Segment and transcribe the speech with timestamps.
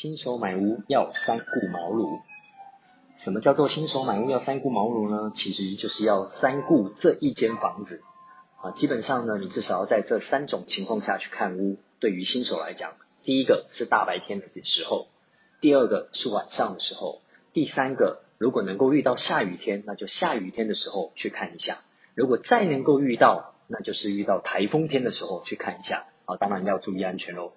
[0.00, 2.20] 新手买屋要三顾茅庐。
[3.22, 5.30] 什么叫做新手买屋要三顾茅庐呢？
[5.36, 8.00] 其实就是要三顾这一间房子
[8.62, 8.70] 啊。
[8.78, 11.76] 基本上呢，你至少要在这三种情况下去看屋。
[11.98, 12.94] 对于新手来讲，
[13.24, 15.08] 第一个是大白天的时候，
[15.60, 17.20] 第二个是晚上的时候，
[17.52, 21.76] 第三个如果能够遇到下雨天，那就下雨天的时候去看一下。
[22.14, 26.38] 如果再能够遇到，那就是遇到台风天的时候去看一下啊。
[26.38, 27.52] 当然要注意安全喽。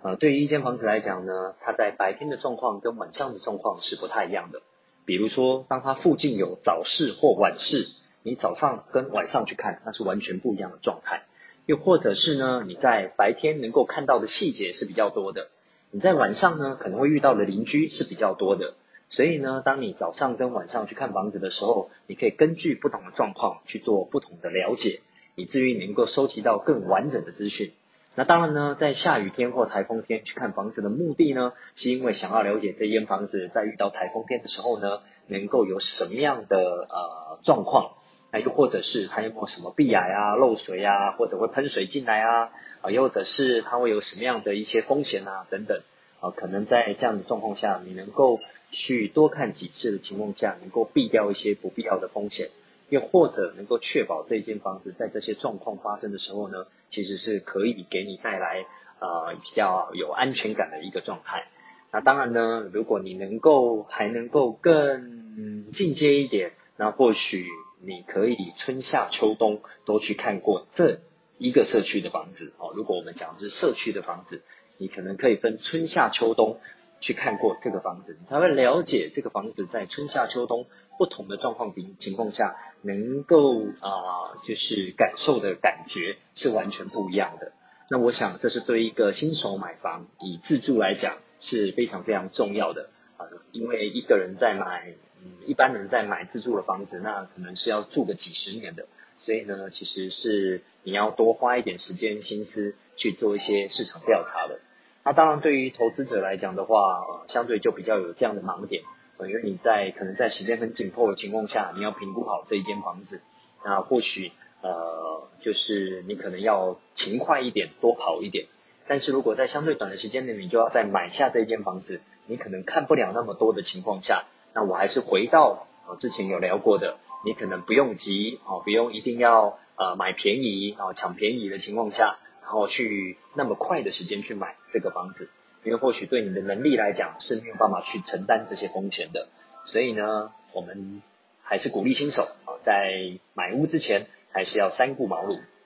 [0.00, 4.62] 呃，对于一间房子来讲呢，它在白天的状况跟晚上的状况是不太一样的。
[5.04, 7.88] 比如说，当它附近有早市或晚市，
[8.22, 11.22] 你早上跟晚上去看，那是完全不一样的状态。
[11.66, 15.48] 又或者是呢，你在白天能够看到的细节是比较多的，
[15.90, 18.74] 你在晚上呢可能会遇到的邻居是比较多的。
[19.10, 25.00] 所以呢，当你早上跟晚上去看房子的时候，你可以根据不同的状况去做不同的了解，
[25.34, 27.72] 以至于能够收集到更完整的资讯。
[28.18, 37.92] 那当然呢，在下雨天或台风天去看房子的目的呢，是因为想要了解这间房子在遇到台风天的时候呢，能够有什么样的呃状况，
[38.32, 45.80] 那又或者是它有没有什么壁癌啊、漏水啊，或者会喷水进来啊，啊，又或者是它会有什么样的一些风险啊等等，
[46.18, 48.40] 啊，可能在这样的状况下，你能够
[48.72, 52.48] 去多看几次的情况下，能够避掉一些不必要的风险。
[52.88, 58.64] 又或者能够确保这间房子在这些状况发生的时候呢，其实是可以给你带来
[59.00, 61.46] 呃比较有安全感的一个状态。
[61.92, 67.46] 那当然呢，如果你能够还能够更进阶一点，那或许
[67.82, 71.00] 你可以春夏秋冬都去看过这
[71.38, 72.72] 一个社区的房子哦。
[72.74, 74.42] 如果我们讲的是社区的房子，
[74.76, 76.58] 你可能可以分春夏秋冬
[77.00, 80.66] 去看过这个房子，你才会了解这个房子在春夏秋冬
[80.98, 82.56] 不同的状况情情况下。
[82.80, 87.50] 能够啊，就是感受的感觉是完全不一样的。
[87.90, 93.26] 那我想，这是对一个新手买房以自住来讲是非常非常重要的啊。
[93.50, 98.86] 因为一个人在买，嗯，一般人在买自住的房子，那可能是要住个几十年的。
[99.18, 104.60] 所以呢，其实是你要多花一点时间心思去做一些市场调查的。
[105.08, 108.82] 那当然，对于投资者来讲的话，呃相对就比较有这样的盲点。
[109.20, 113.22] 因为你在可能在时间很紧迫的情况下，你要评估好这一间房子，
[113.64, 118.48] 那或许呃就是你可能要勤快一点，多跑一点。
[118.86, 135.28] 但是如果在相对短的时间内，你就要再买下这间房子，你可能看不了那么多的情况下，那我还是回到啊之前有聊过的，你可能不用急啊，不用一定要呃买便宜啊抢便宜的情况下，然后去那么快的时间去买这个房子。
[135.64, 139.28] 因为或许对你的能力来讲是没有办法去承担这些风险的，
[139.66, 141.02] 所以呢，我们
[141.42, 145.38] 还是鼓励新手啊，在买屋之前还是要三顾茅庐。